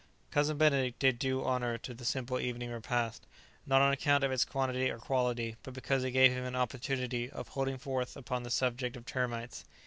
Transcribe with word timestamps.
Cousin 0.31 0.57
Benedict 0.57 0.97
did 0.97 1.19
due 1.19 1.45
honour 1.45 1.77
to 1.77 1.93
the 1.93 2.05
simple 2.05 2.39
evening 2.39 2.71
repast; 2.71 3.27
not 3.67 3.83
on 3.83 3.93
account 3.93 4.23
of 4.23 4.31
its 4.31 4.43
quantity 4.43 4.89
or 4.89 4.97
quality, 4.97 5.57
but 5.61 5.75
because 5.75 6.03
it 6.03 6.09
gave 6.09 6.31
him 6.31 6.43
an 6.43 6.55
opportunity 6.55 7.29
of 7.29 7.49
holding 7.49 7.77
forth 7.77 8.17
upon 8.17 8.41
the 8.41 8.49
subject 8.49 8.97
of 8.97 9.05
termites. 9.05 9.63